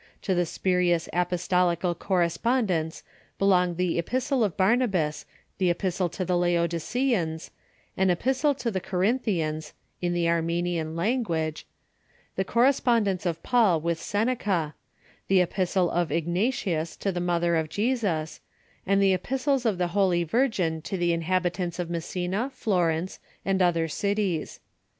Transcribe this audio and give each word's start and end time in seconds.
To 0.23 0.33
the 0.33 0.47
spurious 0.47 1.07
apostolical 1.13 1.93
correspondence 1.93 3.03
belong 3.37 3.75
the 3.75 3.99
Epistle 3.99 4.43
of 4.43 4.57
Barnabas, 4.57 5.27
the 5.59 5.69
Epistle 5.69 6.09
to 6.09 6.25
the 6.25 6.35
Laodiceans, 6.35 7.51
an 7.95 8.09
Epistle 8.09 8.55
to 8.55 8.71
the 8.71 8.79
Corinthians 8.79 9.73
(in 10.01 10.13
the 10.13 10.27
Armenian 10.27 10.95
language), 10.95 11.67
the 12.35 12.43
correspondence 12.43 13.27
of 13.27 13.43
Paul 13.43 13.79
with 13.79 14.01
Seneca, 14.01 14.73
the 15.27 15.39
Epistle 15.39 15.91
of 15.91 16.11
Ignatius 16.11 16.95
to 16.97 17.11
the 17.11 17.19
Mother 17.21 17.55
of 17.55 17.69
Jesus, 17.69 18.41
and 18.87 19.03
the 19.03 19.13
Epistles 19.13 19.67
of 19.67 19.77
the 19.77 19.89
Holy 19.89 20.23
Virgin 20.23 20.81
to 20.81 20.97
the 20.97 21.13
inhabitants 21.13 21.77
of 21.77 21.91
Messina, 21.91 22.49
Florence, 22.55 23.19
and 23.45 23.61
other 23.61 23.87
cities. 23.87 24.61